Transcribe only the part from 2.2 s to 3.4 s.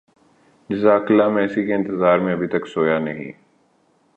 میں ابھی تک سویا نہیں